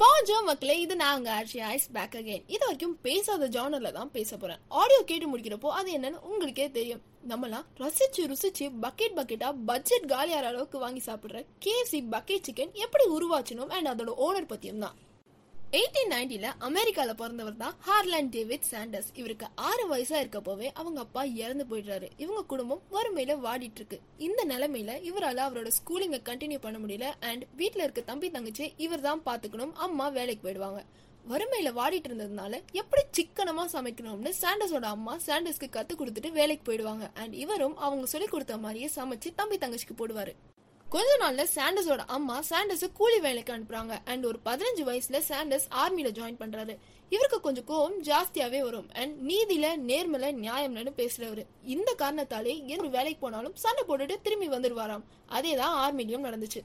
பாஜோ 0.00 0.36
மக்களே 0.48 0.74
இது 0.82 0.94
நாங்க 1.02 1.28
ஆர்ச்சி 1.36 1.58
ஐஸ் 1.70 1.86
பேக் 1.94 2.14
அகைன் 2.18 2.44
இது 2.54 2.60
வரைக்கும் 2.66 2.94
பேசாத 3.06 3.48
ஜானர்ல 3.56 3.90
தான் 3.96 4.12
பேச 4.14 4.36
போறேன். 4.42 4.60
ஆடியோ 4.80 5.00
கேட்டு 5.10 5.26
முடிக்கிறப்போ 5.32 5.70
அது 5.78 5.88
என்னன்னு 5.96 6.20
உங்களுக்கே 6.30 6.66
தெரியும். 6.76 7.02
நம்மலாம் 7.30 7.66
ரசிச்சு 7.82 8.22
ருசிச்சு 8.30 8.66
பக்கெட் 8.84 9.16
பக்கெட்டா 9.18 9.48
பட்ஜெட் 9.70 10.06
காலியார 10.12 10.46
அளவுக்கு 10.52 10.78
வாங்கி 10.84 11.02
சாப்பிடுற 11.08 11.42
கேஎஃப்சி 11.66 12.00
பக்கெட் 12.14 12.46
சிக்கன் 12.48 12.72
எப்படி 12.84 13.06
உருவாச்சணும் 13.16 13.72
அண்ட் 13.78 13.90
அதோட 13.92 14.14
ஓனர் 14.26 14.50
பத்தியும் 14.52 14.84
தான். 14.86 14.96
எயிட்டீன் 15.78 16.10
நைன்டில 16.12 16.46
அமெரிக்கால 16.68 17.10
பிறந்தவர் 17.18 17.58
தான் 17.60 17.74
ஹார்லாண்ட் 17.88 18.32
டேவிட் 18.36 18.64
சாண்டர்ஸ். 18.70 19.10
இவருக்கு 19.20 19.46
ஆறு 19.68 19.84
வயசா 19.90 20.16
இருக்கப்போவே 20.22 20.68
அவங்க 20.80 20.98
அப்பா 21.04 21.22
இறந்து 21.42 21.64
போயிடுறாரு. 21.70 22.06
இவங்க 22.22 22.40
குடும்பம் 22.52 22.80
வறுமையில 22.94 23.36
வாடிட்டு 23.44 23.80
இருக்கு 23.80 23.98
இந்த 24.26 24.40
நிலைமையில 24.52 24.96
இவரால 25.10 25.44
அவரோட 25.46 25.70
ஸ்கூலிங்க 25.78 26.20
கண்டினியூ 26.30 26.60
பண்ண 26.66 26.78
முடியல 26.84 27.08
அண்ட் 27.30 27.44
வீட்டுல 27.60 27.84
இருக்க 27.86 28.04
தம்பி 28.10 28.30
தங்கச்சி 28.30 28.66
இவர் 28.86 29.06
தான் 29.08 29.24
பாத்துக்கணும் 29.28 29.74
அம்மா 29.86 30.08
வேலைக்கு 30.18 30.44
போயிடுவாங்க. 30.46 30.82
வறுமையில 31.30 31.70
வாடிட்டு 31.80 32.08
இருந்ததுனால 32.10 32.62
எப்படி 32.82 33.02
சிக்கனமா 33.18 33.66
சமைக்கணும்னு 33.76 34.32
சாண்டர்ஸோட 34.42 34.88
அம்மா 34.96 35.16
சாண்டர்ஸ்க்கு 35.26 35.74
கத்து 35.76 35.94
கொடுத்துட்டு 36.00 36.38
வேலைக்கு 36.40 36.64
போயிடுவாங்க. 36.70 37.06
அண்ட் 37.22 37.36
இவரும் 37.44 37.76
அவங்க 37.86 38.06
சொல்லி 38.14 38.28
கொடுத்த 38.34 38.56
மாதிரியே 38.64 38.90
சமைச்சு 38.96 39.30
தம்பி 39.42 39.58
தங்கச்சிக்கு 39.64 39.96
போடுவாரு. 40.00 40.34
கொஞ்ச 40.90 41.16
நாள்ல 41.20 41.44
சாண்டஸோட 41.54 41.98
அம்மா 42.06 42.42
சாண்டஸ் 42.50 42.92
கூலி 42.92 43.20
வேலைக்கு 43.20 43.52
அனுப்புறாங்க. 43.52 43.98
அண்ட் 44.04 44.24
ஒரு 44.24 44.38
பதினஞ்சு 44.44 44.84
வயசுல 44.88 45.20
சாண்டஸ் 45.28 45.66
ஆர்மியில 45.70 46.10
ஜாயின் 46.18 46.40
பண்றாரு. 46.40 46.76
இவருக்கு 47.08 47.40
கொஞ்சம் 47.40 47.68
கோவம் 47.68 48.08
ஜாஸ்தியாவே 48.08 48.60
வரும். 48.60 48.88
அண்ட் 48.92 49.30
நீதியில 49.30 49.66
நேர்மல 49.90 50.32
நியாயம்னு 50.42 50.92
பேசுறவரு. 50.96 51.44
இந்த 51.64 51.94
காரணத்தாலே 51.94 52.66
எந்த 52.66 52.82
வேலைக்கு 52.82 53.20
போனாலும் 53.20 53.56
சண்டை 53.56 53.84
போட்டுட்டு 53.88 54.20
திரும்பி 54.22 54.48
வந்துருவாராம். 54.48 55.04
அதேதான் 55.28 55.76
ஆர்மிலையும் 55.84 56.26
நடந்துச்சு. 56.28 56.60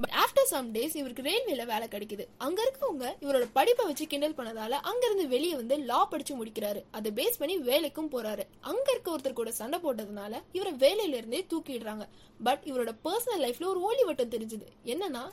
பட் 0.00 0.14
ஆஃப்டர் 0.22 0.48
சம் 0.52 0.66
டேஸ் 0.74 0.96
இவருக்கு 1.00 1.22
ரயில்வேல 1.22 1.64
வேலை 1.66 1.86
கிடைக்குது. 1.92 2.24
அங்க 2.36 2.58
இருக்கவங்க 2.64 3.06
இவரோட 3.24 3.44
படிப்பை 3.52 3.84
வச்சு 3.86 4.06
கிண்டல் 4.06 4.36
பண்ணதால 4.38 4.78
அங்கிருந்து 4.90 5.24
வெளியே 5.28 5.54
வந்து 5.54 5.76
லா 5.90 6.04
படிச்சு 6.04 6.34
முடிக்கிறாரு. 6.40 6.80
அதை 6.90 7.12
பேஸ் 7.18 7.38
பண்ணி 7.38 7.56
வேலைக்கும் 7.70 8.12
போறாரு. 8.14 8.44
அங்க 8.60 8.86
இருக்க 8.90 9.16
ஒருத்தர் 9.16 9.40
கூட 9.40 9.52
சண்டை 9.60 9.78
போட்டதுனால 9.84 10.42
இவரை 10.52 10.72
வேலையில 10.84 11.20
இருந்தே 11.20 11.46
தூக்கிடுறாங்க. 11.52 12.06
பட் 12.42 12.62
இவரோட 12.64 12.92
பர்சனல் 13.04 13.44
லைஃப்ல 13.46 13.66
ஒரு 13.66 13.80
ஓலி 13.88 14.04
வட்டம் 14.04 14.34
தெரிஞ்சது. 14.36 14.68
என்னன்னா 14.84 15.24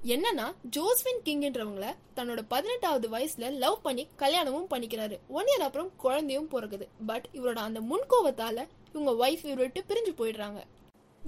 என்னன்னா 0.00 0.46
ஜோஸ்வின் 0.76 1.22
கிங்ன்றவங்கள 1.24 1.86
தன்னோட 2.16 2.40
பதினெட்டாவது 2.48 3.06
வயசுல 3.08 3.46
லவ் 3.64 3.82
பண்ணி 3.82 4.06
கல்யாணமும் 4.16 4.68
பண்ணிக்கிறாரு. 4.70 5.18
ஒன் 5.28 5.44
இயர் 5.44 5.66
அப்புறம் 5.68 5.90
குழந்தையும் 5.96 6.48
பிறகுது 6.48 6.88
பட் 7.06 7.26
இவரோட 7.34 7.60
அந்த 7.68 7.80
முன்கோவத்தால 7.80 8.66
இவங்க 8.94 9.12
ஒய்ஃப் 9.22 9.44
இவரை 9.46 9.62
விட்டு 9.64 9.82
பிரிஞ்சு 9.88 10.12
போயிடுறாங்க. 10.20 10.60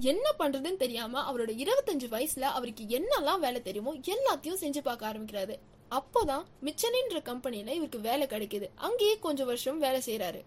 என்ன 0.01 0.31
பண்றதுன்னு 0.39 0.75
தெரியாம 0.75 1.21
அவரோட 1.31 1.51
இருபத்தஞ்சு 1.63 2.07
வயசுல 2.11 2.41
அவருக்கு 2.41 2.83
என்னெல்லாம் 2.83 3.39
வேலை 3.39 3.61
தெரியுமோ 3.61 3.93
எல்லாத்தையும் 3.93 4.61
செஞ்சு 4.61 4.81
பார்க்க 4.83 5.09
ஆரம்பிக்கிறாரு. 5.09 5.55
அப்போதான் 5.91 6.43
மிச்சனின்ற 6.63 7.21
கம்பெனில 7.21 7.73
இவருக்கு 7.73 7.99
வேலை 7.99 8.27
கிடைக்குது. 8.27 8.69
அங்கேயே 8.75 9.19
கொஞ்சம் 9.19 9.45
வருஷம் 9.45 9.79
வேலை 9.79 10.01
செய்யறாரு 10.05 10.41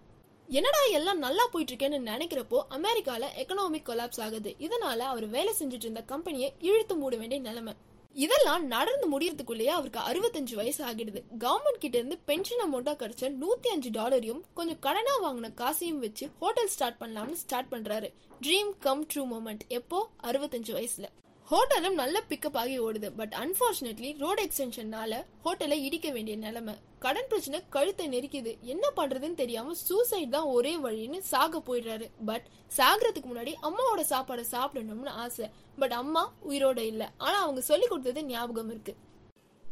என்னடா 0.49 0.83
எல்லாம் 0.83 1.19
நல்லா 1.19 1.47
போயிட்டு 1.47 1.75
இருக்கேன்னு 1.75 2.09
நினைக்கிறப்போ 2.09 2.59
அமெரிக்கால 2.71 3.25
எக்கனாமிக் 3.37 3.89
கொலாப்ஸ் 3.89 4.21
ஆகுது. 4.21 4.55
இதனால 4.61 4.99
அவர் 4.99 5.27
வேலை 5.27 5.55
செஞ்சுட்டு 5.59 5.87
இருந்த 5.87 6.03
கம்பெனியை 6.03 6.53
இழுத்து 6.61 6.97
மூட 6.97 7.17
வேண்டிய 7.17 7.41
நிலைமை. 7.41 7.75
இதெல்லாம் 8.15 8.67
நடந்து 8.67 9.19
முடியறதுக்குள்ளேயே 9.19 9.73
அவருக்கு 9.77 10.01
அறுபத்தஞ்சு 10.01 10.55
வயசு 10.55 10.85
ஆகிடுது. 10.85 11.23
கவர்மெண்ட் 11.39 11.79
கிட்ட 11.79 11.97
இருந்து 11.99 12.19
பென்ஷன் 12.25 12.63
அமௌண்டா 12.65 12.93
கிடைச்ச 13.03 13.33
நூத்தி 13.41 13.69
அஞ்சு 13.69 13.91
டாலரையும் 13.91 14.41
கொஞ்சம் 14.55 14.79
கடனா 14.79 15.15
வாங்கின 15.23 15.55
காசையும் 15.55 15.99
வச்சு 15.99 16.31
ஹோட்டல் 16.41 16.69
ஸ்டார்ட் 16.69 17.01
பண்ணலாம்னு 17.01 17.33
ஸ்டார்ட் 17.33 17.73
பண்றாரு. 17.73 18.13
ட்ரீம் 18.43 18.73
கம் 18.79 19.07
ட்ரூ 19.07 19.25
மூமெண்ட் 19.33 19.61
எப்போ? 19.69 20.11
அறுபத்தஞ்சு 20.23 20.73
வயசுல. 20.79 21.05
ஹோட்டலும் 21.51 21.95
நல்ல 21.95 22.23
பிக்கப் 22.29 22.57
ஆகி 22.57 22.81
ஓடுது. 22.81 23.13
பட் 23.17 23.35
அன்பார்ச்சுனேட்லி 23.39 24.19
ரோடு 24.19 24.43
எக்ஸ்டென்ஷன்னால 24.43 25.25
ஹோட்டலை 25.45 25.83
இடிக்க 25.83 26.11
வேண்டிய 26.11 26.37
நிலைமை. 26.37 26.75
கடன் 26.99 27.25
பிரச்சனை 27.29 27.61
கழுத்தை 27.69 28.09
நெரிக்குது. 28.09 28.61
என்ன 28.61 28.89
பண்றதுன்னு 28.97 29.35
தெரியாம 29.35 29.75
சூசைட் 29.75 30.31
தான் 30.31 30.43
ஒரே 30.43 30.77
வழின்னு 30.77 31.19
சாக 31.19 31.59
போயிடுறாரு. 31.59 32.11
பட் 32.25 32.47
சாகிறதுக்கு 32.77 33.27
முன்னாடி 33.35 33.55
அம்மாவோட 33.63 34.01
சாப்பாடை 34.01 34.45
சாப்பிடணும்னு 34.51 35.07
ஆசை. 35.07 35.51
பட் 35.79 35.93
அம்மா 35.93 36.33
உயிரோட 36.49 36.79
இல்ல. 36.79 37.13
ஆனா 37.19 37.43
அவங்க 37.43 37.61
சொல்லி 37.61 37.87
கொடுத்தது 37.87 38.25
ஞாபகம் 38.25 38.71
இருக்கு. 38.71 38.95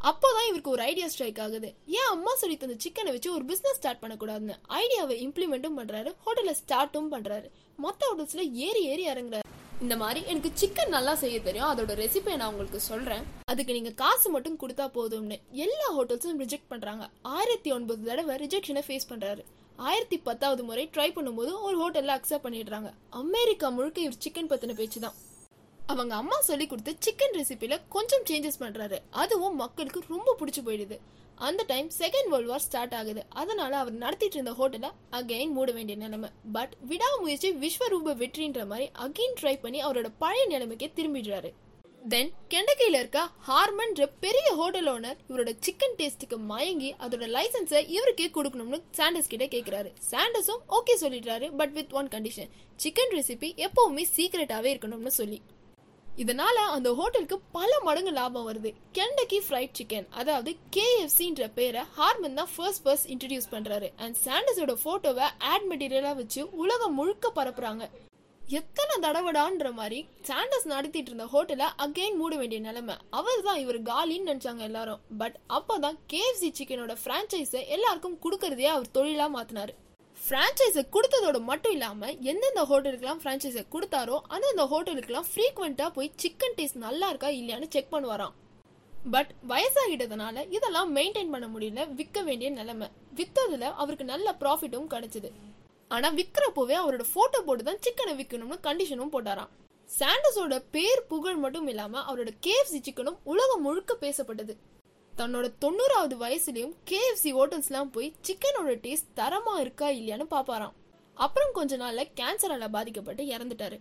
அப்போதான் 0.04 0.46
இவருக்கு 0.46 0.70
ஒரு 0.70 0.82
ஐடியா 0.82 1.08
ஸ்ட்ரைக் 1.08 1.40
ஆகுது. 1.40 1.74
ஏன் 1.86 2.10
அம்மா 2.10 2.34
சொல்லி 2.34 2.56
தந்த 2.56 2.74
சிக்கனை 2.74 3.04
வச்சு 3.04 3.34
ஒரு 3.34 3.44
பிசினஸ் 3.44 3.76
ஸ்டார்ட் 3.76 4.02
பண்ணக்கூடாதுன்னு? 4.02 4.54
ஐடியாவை 4.68 5.14
இம்ப்ளிமெண்ட்டும் 5.26 5.78
பண்றாரு. 5.78 6.14
ஹோட்டலை 6.26 6.54
ஸ்டார்ட்டும் 6.66 7.10
பண்றாரு. 7.10 7.50
மொத்த 7.76 8.14
ஹோட்டல்ஸ்ல 8.14 8.52
ஏறி 8.52 8.84
ஏறி 8.84 9.06
இறங்குறாரு. 9.06 9.48
இந்த 9.84 9.94
மாதிரி 10.00 10.20
எனக்கு 10.32 10.50
சிக்கன் 10.60 10.92
நல்லா 10.94 11.12
செய்ய 11.20 11.36
தெரியும். 11.46 11.68
அதோட 11.72 11.92
ரெசிபியை 12.00 12.34
நான் 12.40 12.50
உங்களுக்கு 12.52 12.80
சொல்றேன். 12.88 13.22
அதுக்கு 13.52 13.76
நீங்க 13.76 13.92
காசு 14.02 14.28
மட்டும் 14.34 14.58
கொடுத்தா 14.62 14.86
போதும்னு 14.96 15.36
எல்லா 15.64 15.86
ஹோட்டல்ஸும் 15.98 16.40
ரிஜெக்ட் 16.42 16.70
பண்றாங்க. 16.72 17.04
ஆயிரத்தி 17.36 17.70
ஒன்பது 17.76 18.02
தடவை 18.08 18.34
ரிஜெக்ஷனை 18.42 18.82
ஃபேஸ் 18.88 19.10
பண்றாரு. 19.12 19.42
ஆயிரத்தி 19.88 20.18
பத்தாவது 20.28 20.62
முறை 20.70 20.84
ட்ரை 20.94 21.08
பண்ணும்போது 21.16 21.52
ஒரு 21.66 21.76
ஹோட்டலில் 21.82 22.16
அக்செப்ட் 22.16 22.46
பண்ணிடுறாங்க. 22.46 22.90
அமெரிக்கா 23.22 23.68
முழுக்க 23.76 24.00
இவர் 24.06 24.22
சிக்கன் 24.26 24.50
பத்தின 24.52 24.76
பேச்சு 24.80 25.00
தான் 25.06 25.16
அவங்க 25.90 26.14
அம்மா 26.20 26.36
சொல்லி 26.48 26.66
கொடுத்த 26.66 26.92
சிக்கன் 27.06 27.36
ரெசிபியில 27.38 27.76
கொஞ்சம் 27.94 28.26
சேஞ்சஸ் 28.30 28.60
பண்றாரு. 28.62 28.98
அதுவும் 29.22 29.56
மக்களுக்கு 29.62 30.00
ரொம்ப 30.14 30.36
பிடிச்சு 30.40 30.62
போயிடுது. 30.66 30.98
அந்த 31.48 31.62
time 31.70 31.88
second 31.98 32.28
world 32.32 32.50
war 32.50 32.64
start 32.66 32.94
ஆகுது. 32.98 33.22
அதனால 33.40 33.72
அவர் 33.82 33.96
நடத்திட்டு 34.02 34.36
இருந்த 34.38 34.52
ஹோட்டலை 34.60 34.90
அகைன் 35.18 35.56
மூட 35.56 35.70
வேண்டிய 35.76 35.96
நிலைமை. 36.02 36.30
பட் 36.56 36.74
விடாமுயற்சி 36.90 37.50
விஸ்வரூப 37.64 38.14
வெற்றின்ற 38.22 38.66
மாதிரி 38.72 38.86
அகைன் 39.06 39.36
ட்ரை 39.40 39.54
பண்ணி 39.64 39.80
அவரோட 39.84 40.08
பழைய 40.22 40.44
நிலைமைக்கே 40.52 40.88
திரும்பிடுறாரு. 40.98 41.50
தென் 42.12 42.30
கெண்டக்கில 42.52 42.98
இருக்க 43.00 43.22
ஹார்மன்ற 43.48 44.04
பெரிய 44.24 44.46
ஹோட்டல் 44.58 44.88
ஓனர் 44.92 45.18
இவரோட 45.30 45.50
சிக்கன் 45.66 45.96
டேஸ்ட்டுக்கு 45.98 46.36
மயங்கி 46.50 46.90
அதோட 47.04 47.24
லைசன்ஸை 47.36 47.80
இவருக்கே 47.96 48.28
கொடுக்கணும்னு 48.36 48.78
சாண்டஸ் 48.98 49.30
கிட்ட 49.32 49.46
கேட்குறாரு 49.54 49.90
சாண்டஸும் 50.10 50.62
ஓகே 50.78 50.96
சொல்லிடுறாரு 51.02 51.48
but 51.56 51.74
with 51.78 51.92
one 52.00 52.10
condition 52.14 52.52
chicken 52.84 53.14
recipe 53.18 53.50
எப்பவுமே 53.66 54.04
சீக்ரெட்டாகவே 54.16 54.70
இருக்கணும்னு 54.74 55.12
சொல்லி. 55.20 55.40
இதனால 56.22 56.56
அந்த 56.76 56.88
ஹோட்டலுக்கு 56.98 57.36
பல 57.56 57.70
மடங்கு 57.86 58.12
லாபம் 58.16 58.46
வருது. 58.48 58.70
கெண்டக்கி 58.96 59.38
ஃப்ரைட் 59.44 59.76
சிக்கன் 59.78 60.08
அதாவது 60.20 60.50
கேஎஃப்சின்ற 60.76 61.46
பேரை 61.54 61.82
ஹார்மன் 61.98 62.38
தான் 62.40 62.50
ஃபர்ஸ்ட் 62.54 62.82
ஃபர்ஸ்ட் 62.84 63.08
இன்ட்ரடியூஸ் 63.12 63.48
பண்றாரு. 63.54 63.88
அண்ட் 64.04 64.16
சாண்டஸோட 64.26 64.74
போட்டோவை 64.84 65.26
ஆட் 65.52 65.66
மெட்டீரியலா 65.70 66.12
வச்சு 66.20 66.42
உலகம் 66.62 66.96
முழுக்க 67.00 67.32
பரப்புறாங்க. 67.38 67.86
எத்தனை 68.40 68.94
தடவடான்ற 69.02 69.68
மாதிரி 69.72 69.98
சாண்டஸ் 70.28 70.70
நடத்திட்டு 70.74 71.10
இருந்த 71.12 71.26
ஹோட்டலை 71.34 71.66
அகைன் 71.84 72.18
மூட 72.20 72.36
வேண்டிய 72.36 72.60
நிலைமை. 72.60 72.96
அவர் 73.18 73.44
தான் 73.48 73.60
இவர் 73.64 73.78
காலின்னு 73.90 74.30
நினைச்சாங்க 74.30 74.64
எல்லாரும். 74.70 75.02
பட் 75.22 75.36
அப்போதான் 75.58 75.98
கேஎஃப்சி 76.12 76.50
சிக்கனோட 76.58 76.96
ஃப்ரான்ச்சைஸை 77.02 77.62
எல்லாருக்கும் 77.76 78.18
கொடுக்கறதையே 78.24 78.72
அவர் 78.76 78.94
தொழிலாக 78.98 79.34
மாத்தினாரு. 79.36 79.74
ஃப்ரான்ச்சைஸை 80.24 80.82
கொடுத்ததோட 80.94 81.38
மட்டும் 81.48 81.74
இல்லாமல் 81.76 82.16
எந்தெந்த 82.30 82.62
ஹோட்டலுக்குலாம் 82.70 83.20
ஃப்ரான்ச்சைஸை 83.22 83.62
கொடுத்தாரோ 83.74 84.16
அந்தந்த 84.34 84.64
ஹோட்டலுக்குலாம் 84.72 85.28
ஃப்ரீக்வெண்ட்டாக 85.30 85.90
போய் 85.96 86.10
சிக்கன் 86.22 86.56
டேஸ்ட் 86.58 86.78
நல்லா 86.86 87.06
இருக்கா 87.12 87.30
இல்லையான்னு 87.38 87.68
செக் 87.74 87.92
பண்ணுவாராம். 87.94 88.34
பட் 89.14 89.30
வயசாகிட்டதுனால 89.52 90.44
இதெல்லாம் 90.56 90.90
மெயின்டைன் 90.96 91.32
பண்ண 91.34 91.46
முடியல 91.54 91.86
விற்க 91.98 92.20
வேண்டிய 92.28 92.48
நிலைமை. 92.58 92.88
விற்றதில் 93.18 93.66
அவருக்கு 93.82 94.06
நல்ல 94.12 94.34
ப்ராஃபிட்டும் 94.42 94.90
கிடைச்சிது. 94.94 95.30
ஆனால் 95.90 96.16
விற்கிறப்போவே 96.18 96.76
அவரோட 96.82 97.06
ஃபோட்டோ 97.12 97.40
போட்டு 97.46 97.64
தான் 97.68 97.82
சிக்கனை 97.86 98.14
விற்கணும்னு 98.20 98.58
கண்டிஷனும் 98.66 99.14
போட்டாராம். 99.14 99.50
சாண்டஸோட 99.88 100.56
பேர் 100.74 101.06
புகழ் 101.12 101.38
மட்டும் 101.44 101.70
இல்லாமல் 101.72 102.04
அவரோட 102.08 102.32
கேஎஃப்சி 102.46 102.80
சிக்கனும் 102.88 103.18
உலகம் 103.32 103.64
முழுக்க 103.66 103.94
பேசப்பட்டது. 104.04 104.54
தன்னோட 105.20 105.52
தொண்ணூறாவது 105.60 106.14
வயசுலயும் 106.16 106.74
கேஎஃப்சி 106.90 107.32
ஹோட்டல்ஸ்லாம் 107.38 107.90
போய் 107.92 108.14
சிக்கனோட 108.26 108.70
டேஸ்ட் 108.84 109.10
தரமா 109.16 109.58
இருக்கா 109.58 109.88
இல்லையான்னு 109.88 110.26
பாப்பாராம். 110.30 110.72
அப்புறம் 111.14 111.52
கொஞ்ச 111.52 111.76
நாள்ல 111.76 112.04
கேன்சரால 112.16 112.68
பாதிக்கப்பட்டு 112.70 113.24
இறந்துட்டாரு. 113.24 113.80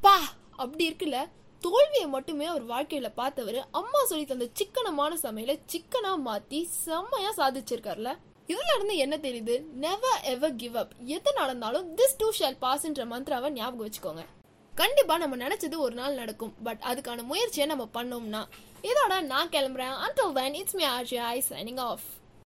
பா! 0.00 0.18
அப்படி 0.50 0.90
இருக்குல்ல 0.90 1.28
தோல்வியை 1.60 2.08
மட்டுமே 2.08 2.44
அவர் 2.44 2.66
வாழ்க்கையில 2.66 3.12
பார்த்தவர் 3.14 3.68
அம்மா 3.70 4.04
சொல்லி 4.04 4.24
தந்த 4.24 4.48
சிக்கனமான 4.52 5.16
சமையல 5.22 5.60
சிக்கனா 5.72 6.12
மாத்தி 6.26 6.64
செம்மையா 6.68 7.32
சாதிச்சிருக்காருல. 7.36 8.18
இதுல 8.46 8.74
இருந்து 8.74 8.96
என்ன 8.96 9.16
தெரியுது? 9.16 9.62
நெவர் 9.62 10.22
எவர் 10.22 10.56
கிவ் 10.56 10.76
அப் 10.76 10.92
எது 11.04 11.32
நடந்தாலும் 11.32 11.96
திஸ் 11.96 12.16
டூ 12.18 12.30
ஷால் 12.38 12.56
பாஸ்ன்ற 12.62 13.04
மந்த்ராவை 13.04 13.50
ஞாபகம் 13.50 13.88
வச்சுக்கோங்க. 13.88 14.24
கண்டிப்பா 14.80 15.14
நம்ம 15.22 15.36
நினைச்சது 15.44 15.76
ஒரு 15.86 15.94
நாள் 16.00 16.18
நடக்கும். 16.20 16.54
பட் 16.66 16.82
அதுக்கான 16.90 17.22
முயற்சியை 17.30 17.66
நம்ம 17.72 17.84
பண்ணோம்னா 17.96 18.42
இதோட 18.88 19.14
நான் 19.32 19.52
கிளம்புறேன். 19.54 19.96
Until 20.06 20.32
then 20.38 20.54
it's 20.60 20.76
me 20.80 20.84
RJ 20.96 21.18
I 21.32 21.36
signing 21.50 21.80
off 21.88 22.06